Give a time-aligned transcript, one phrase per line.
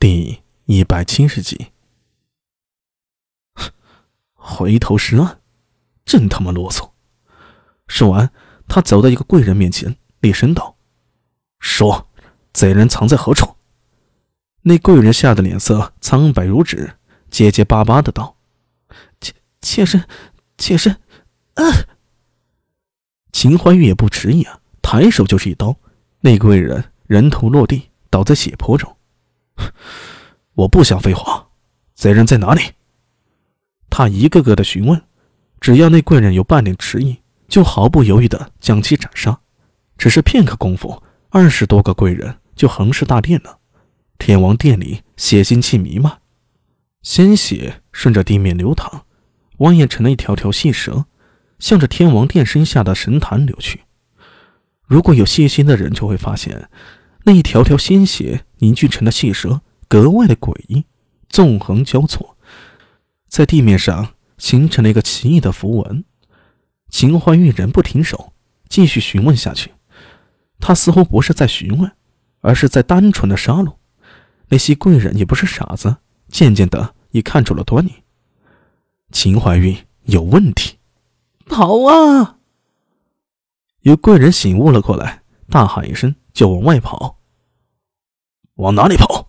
[0.00, 1.72] 第一百七十集，
[4.32, 5.36] 回头是岸，
[6.06, 6.92] 真他妈啰嗦！
[7.86, 8.32] 说完，
[8.66, 10.78] 他走到一个贵人面前，厉声道
[11.60, 12.08] ：“说，
[12.54, 13.56] 贼人藏在何处？”
[14.64, 16.94] 那贵人吓得脸色苍白如纸，
[17.30, 18.36] 结结巴巴的道
[19.20, 20.08] ：“妾妾身，
[20.56, 20.98] 妾身……
[21.56, 21.62] 啊！”
[23.32, 25.76] 秦怀玉也不迟疑啊，抬手就是一刀，
[26.20, 28.96] 那贵人人头落地，倒在血泊中。
[30.54, 31.48] 我不想废话，
[31.94, 32.62] 贼人在哪里？
[33.88, 35.02] 他一个个的询问，
[35.60, 39.40] 只要那贵人有半点迟疑，就毫不犹豫的将其斩杀。
[39.98, 43.58] 只是片刻功夫，二十多个贵人就横尸大殿了。
[44.18, 46.20] 天王殿里血腥气弥漫，
[47.02, 49.06] 鲜血顺着地面流淌，
[49.58, 51.06] 蜿蜒成了一条条细蛇，
[51.58, 53.82] 向着天王殿身下的神坛流去。
[54.86, 56.68] 如果有细心的人，就会发现。
[57.24, 60.84] 那一条条鲜血凝聚成的细蛇格外的诡异，
[61.28, 62.36] 纵横交错，
[63.28, 66.04] 在地面上形成了一个奇异的符文。
[66.88, 68.32] 秦怀玉仍不停手，
[68.68, 69.72] 继续询问下去。
[70.58, 71.92] 他似乎不是在询问，
[72.40, 73.74] 而是在单纯的杀戮。
[74.48, 78.02] 那些贵人也不是傻子，渐渐的也看出了端倪。
[79.12, 80.78] 秦怀玉有问题，
[81.46, 82.38] 跑啊！
[83.82, 85.19] 有贵人醒悟了过来，
[85.50, 86.14] 大喊一声。
[86.32, 87.18] 就往外跑，
[88.54, 89.26] 往哪里跑？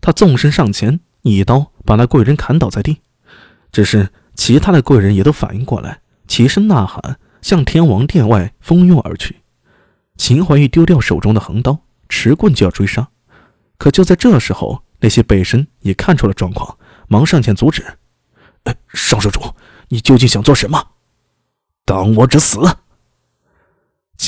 [0.00, 3.02] 他纵身上前，一刀把那贵人砍倒在地。
[3.72, 9.42] 只是其他的贵人也都反应过来，齐声呐喊，向天王殿外蜂拥而去。
[10.16, 13.10] 秦怀玉丢掉手中的横刀，持棍就要追杀。
[13.76, 17.84] 可就在这时候，那些北身也看出了状况，忙上前阻止
[18.94, 19.40] ：“上社主，
[19.88, 20.92] 你究竟想做什么？
[21.84, 22.58] 挡我者死！”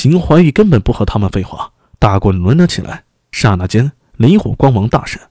[0.03, 3.05] 秦怀玉根本不和他们废话，大棍抡了起来。
[3.31, 5.29] 刹那间，雷火光芒大闪，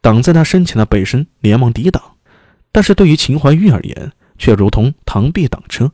[0.00, 2.00] 挡在他身前的北神连忙抵挡，
[2.70, 5.90] 但是对于秦怀玉而言，却如同螳臂挡车。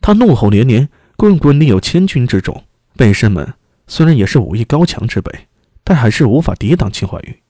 [0.00, 2.62] 他怒吼连连，棍棍力有千钧之重。
[2.96, 3.54] 北神们
[3.88, 5.48] 虽然也是武艺高强之辈，
[5.82, 7.42] 但还是无法抵挡秦怀玉。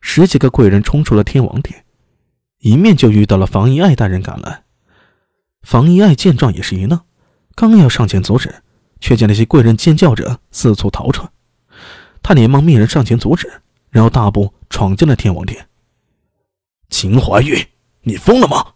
[0.00, 1.84] 十几个贵人冲出了天王殿，
[2.60, 4.62] 一面就遇到了房遗爱带人赶来。
[5.60, 6.98] 房遗爱见状也是一愣，
[7.54, 8.62] 刚要上前阻止。
[9.00, 11.30] 却见那些贵人尖叫着四处逃窜，
[12.22, 15.68] 他连忙命人上前阻止，然后大步闯进了天王殿。
[16.88, 17.66] 秦怀玉，
[18.02, 18.74] 你疯了吗？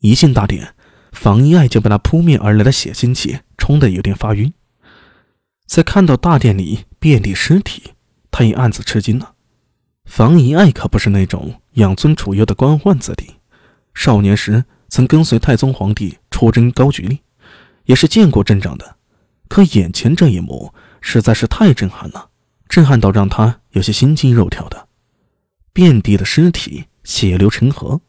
[0.00, 0.74] 一进大殿，
[1.12, 4.52] 房一爱就被那扑面而来的血腥气冲得有点发晕。
[5.66, 7.92] 在看到大殿里遍地尸体，
[8.30, 9.34] 他也暗自吃惊了。
[10.04, 13.36] 房一爱可不是那种养尊处优的官宦子弟，
[13.94, 17.21] 少年时曾跟随太宗皇帝出征高句丽。
[17.84, 18.96] 也是见过阵仗的，
[19.48, 22.30] 可眼前这一幕实在是太震撼了，
[22.68, 24.88] 震撼到让他有些心惊肉跳的。
[25.72, 28.00] 遍地的尸体，血流成河。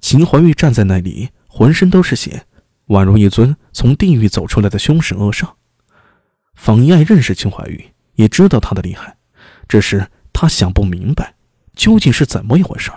[0.00, 2.46] 秦怀玉站在那里，浑身都是血，
[2.88, 5.50] 宛如一尊从地狱走出来的凶神恶煞。
[6.54, 9.16] 方一爱认识秦怀玉，也知道他的厉害，
[9.66, 11.34] 只是他想不明白
[11.74, 12.90] 究竟是怎么一回事。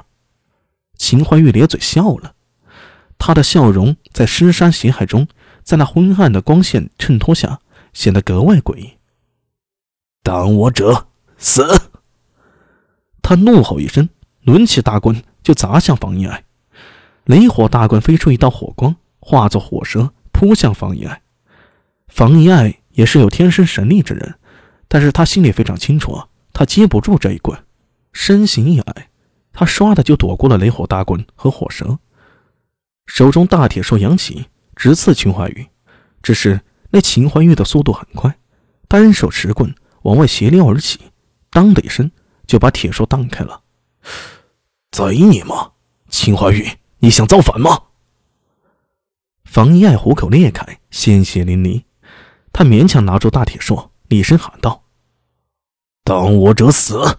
[0.97, 2.35] 秦怀玉咧嘴笑了，
[3.17, 5.27] 他的笑容在尸山血海中。
[5.67, 7.59] 在那昏暗的光线衬托下，
[7.91, 8.93] 显得格外诡异。
[10.23, 11.07] 挡我者
[11.37, 11.89] 死！
[13.21, 14.07] 他怒吼一声，
[14.45, 16.45] 抡起大棍就砸向房一爱。
[17.25, 21.21] 雷火大棍飞出一道火光，化作火蛇扑向房一爱。
[22.07, 24.35] 房一爱也是有天生神力之人，
[24.87, 26.17] 但是他心里非常清楚，
[26.53, 27.61] 他接不住这一棍。
[28.13, 29.09] 身形一矮，
[29.51, 31.99] 他唰的就躲过了雷火大棍和火蛇，
[33.05, 34.45] 手中大铁树扬起。
[34.77, 35.67] 直刺秦怀玉，
[36.21, 36.61] 只是
[36.91, 38.37] 那秦怀玉的速度很快，
[38.87, 39.73] 单手持棍
[40.03, 40.99] 往外斜撩而起，
[41.49, 42.09] 当的一声
[42.45, 43.63] 就把铁树荡开了。
[44.91, 45.71] 贼你妈！
[46.09, 46.65] 秦怀玉，
[46.99, 47.83] 你想造反吗？
[49.43, 51.83] 房一爱虎口裂开，鲜血淋漓，
[52.53, 54.83] 他勉强拿住大铁树，厉声喊道
[56.05, 57.17] ：“挡我者死！”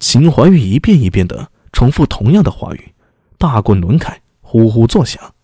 [0.00, 2.94] 秦怀玉一遍一遍的重复同样的话语，
[3.36, 5.34] 大棍抡开，呼呼作响。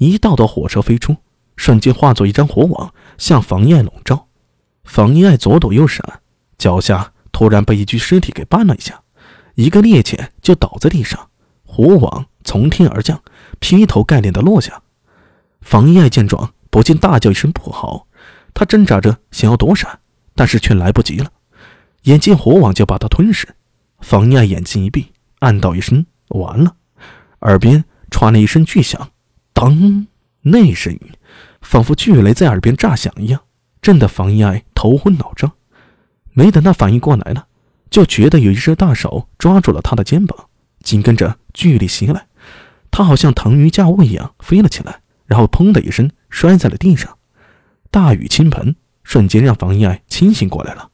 [0.00, 1.14] 一道道火车飞出，
[1.56, 4.28] 瞬间化作一张火网，向房一爱笼罩。
[4.82, 6.02] 房一爱左躲右闪，
[6.56, 9.02] 脚下突然被一具尸体给绊了一下，
[9.56, 11.28] 一个趔趄就倒在地上。
[11.62, 13.22] 火网从天而降，
[13.58, 14.80] 劈头盖脸的落下。
[15.60, 18.06] 房一爱见状，不禁大叫一声不好，
[18.54, 20.00] 他挣扎着想要躲闪，
[20.34, 21.30] 但是却来不及了，
[22.04, 23.46] 眼见火网就把他吞噬。
[24.00, 26.74] 房一爱眼睛一闭，暗道一声完了，
[27.40, 29.10] 耳边传来一声巨响。
[29.60, 30.06] 当，
[30.40, 31.00] 那声音
[31.60, 33.42] 仿佛巨雷在耳边炸响一样，
[33.82, 35.52] 震得房一爱头昏脑胀。
[36.32, 37.46] 没等他反应过来了，
[37.90, 40.46] 就觉得有一只大手抓住了他的肩膀，
[40.82, 42.26] 紧跟着巨力袭来，
[42.90, 47.18] 他好像腾云驾雾一样飞了起来，然后砰的一声摔在了地上。
[47.90, 50.88] 大雨倾盆，瞬间让房一爱清醒过来了。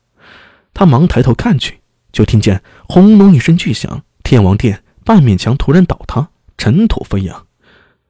[0.74, 1.78] 他忙抬头看去，
[2.10, 7.46] 就听见轰隆一声巨响，天王殿半面墙突然倒塌，尘土飞扬，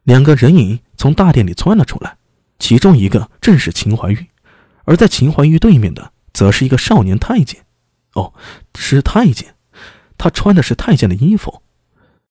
[0.06, 2.16] 两个人影从大殿里窜了出来，
[2.60, 4.26] 其中一个正是秦怀玉，
[4.84, 7.66] 而在秦怀玉对面的则是一个少年太监。
[8.14, 8.32] 哦，
[8.76, 9.56] 是太监，
[10.16, 11.60] 他穿的是太监的衣服，